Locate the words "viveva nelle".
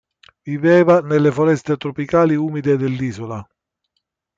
0.43-1.31